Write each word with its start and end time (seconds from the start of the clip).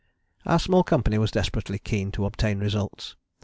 Our 0.47 0.57
small 0.57 0.81
company 0.81 1.19
was 1.19 1.29
desperately 1.29 1.77
keen 1.77 2.11
to 2.13 2.25
obtain 2.25 2.57
results. 2.57 3.15